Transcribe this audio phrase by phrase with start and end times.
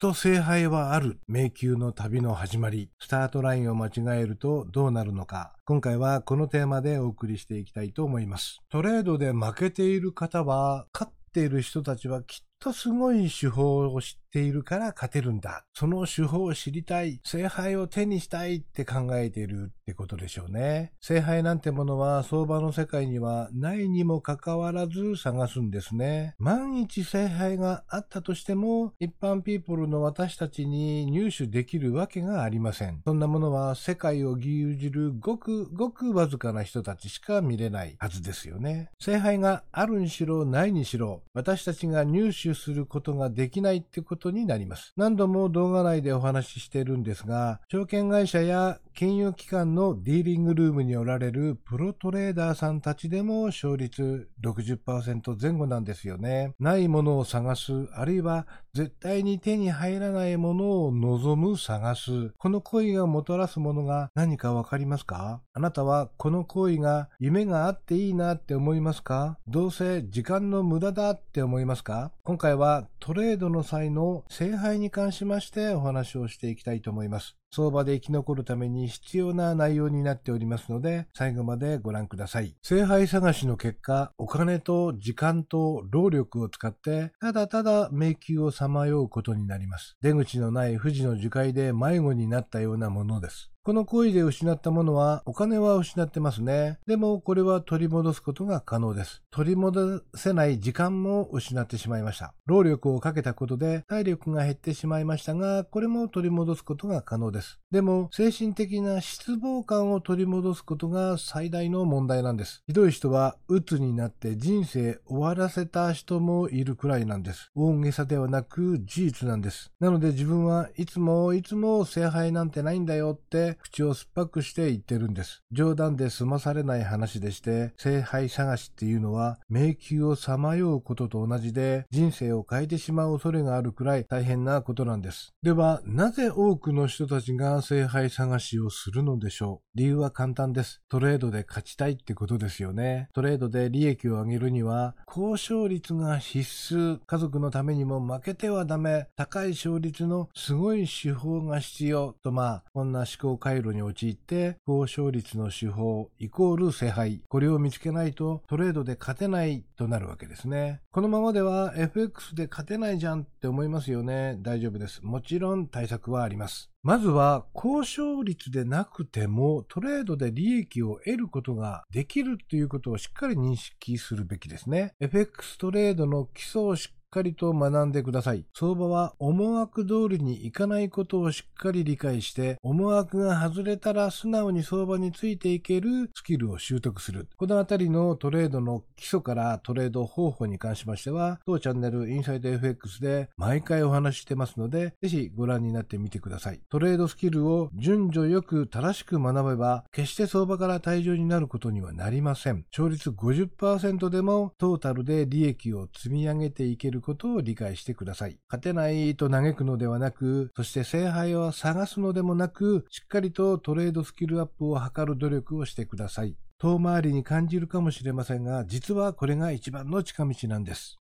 [0.00, 2.88] と聖杯はある迷宮の旅の始まり。
[3.00, 5.54] スタートラインを間違えるとどうなるのか。
[5.64, 8.60] 今回はこのテーマでお送りしていきたいと思います。
[8.68, 15.64] トレードで負けている方は、勝っている人たちはきっとすごい手法を知ってているから勝てるんだ。
[15.72, 17.20] その手法を知りたい。
[17.24, 20.92] 聖杯を手にしたいって考えているってことでしょうね。
[21.00, 26.34] 聖杯なんてものは相場の世界にはないにもかかわらず探すんですね。
[26.38, 33.00] 万一聖杯があったとしても、一般ピーポルの私たちに入手できるわけがありません。
[33.04, 38.90] そんなものは世界を牛耳るごくごくわずかな人たちしか見れないはずですよね。
[39.00, 44.92] 聖杯があるにしろないにしろ、私たちが入手することができないってことになります。
[44.96, 56.56] 何度も動画内でお話ししているんですが、証券会社や金融機関のディーリングルームにおられるプロトレーダーさんたちでも勝率60%前後なんですよね。
[56.58, 62.30] ないものを探す、あるいは絶対に手に入らないものを望む探す。
[62.38, 65.42] この行為がもたらすものが何かわかりますか？
[65.52, 69.38] あなたはこの行為が夢があっていいなって思いますか？
[69.46, 72.10] どうせ時間の無駄だって思いますか？
[72.24, 77.36] 今回はトレードの際の聖杯に関しましてお話をしていきたいと思います。
[77.50, 82.56] 相場で生き残るために必要な内容になっておりますので、最後までご覧ください。
[82.62, 89.96] 聖杯探しの結果、お金と時間と労力を使って、ただただ迷宮をさまようことになります。
[90.00, 93.52] 出口のない富士の樹海で迷子になったようなものです。
[93.64, 96.78] この行為で失ったものは、お金は失ってますね。
[96.86, 99.22] でも、これは取り戻すことが可能です。
[99.30, 102.32] 取り戻せない時間も失ってしまいました。
[102.46, 107.60] 労力をかけたことで体力が減ってしまいましたが、これも取り戻すことが可能です。
[107.70, 112.62] でも、精神的な失望感を取り戻すことが最大の問題なんです。
[112.66, 117.50] ひどい人は、鬱になって人生終わらせた人もいるくらいなんです。
[117.54, 119.70] 大げさではなく事実なんです。
[119.80, 125.42] なので自分はいつもいつも聖杯なんてないんだよって口を酸っぱくして言ってるんです。
[125.52, 135.32] 冗談で済まされない話でして、聖杯探しっていうのは迷宮をさまようことと同じで人生を変えてしまう恐れがあるくらい大変なことなんです。
[135.42, 139.78] では、なぜ多くの人たちが聖杯探しをするのでしょう？
[139.78, 140.82] 理由は簡単です。
[140.88, 143.08] トレードで勝ちたいってことですよね。
[143.14, 146.40] トレードで利益を上げるには交渉率が必
[146.74, 146.98] 須。
[147.06, 149.06] 家族のためにも負けてはダメ。
[149.16, 152.14] 高い勝率のすごい手法が必要。
[152.22, 157.22] とまあ、こんな思考回路に陥って、高勝率の手法イコール聖杯。
[157.28, 160.80] これを見つけないとトレードで勝てないとなるわけですね。
[160.90, 164.36] このままでは FX で勝てないじゃんって思いますよね。
[164.42, 165.00] 大丈夫です。
[165.02, 166.70] もちろん対策はあります。
[166.82, 174.94] まずは、交渉率でなくても、トレードで利益を得ることができるということをしっかり認識するべきですね。
[175.00, 178.44] FX トレードの基礎をしっかりと学んでください。
[178.54, 187.28] 相場は思惑通りにいかないことをしっかり理解して、思惑が外れたら素直に相場についていけるスキルを習得する。
[187.36, 196.60] このあたりのトレードの基礎からトレード方法に関しましては、当チャンネルインサイド FX で毎回お話ししてますので、ぜひご覧になってみてください。
[196.68, 202.64] トレードスキルを順序よく正しく学べば、決して相場から退場になることにはなりません。
[202.70, 208.38] 勝率50%でもトータルで利益を積み上げていけるることを理解してください。
[208.48, 216.36] 勝てないと嘆くのではなく、そして聖杯を探すのでもなく、しっかりとトレードスキルアップを図る努力をしてください。
[216.58, 220.96] 遠回りに感じるかもしれませんが、実はこれが一番の近道なんです。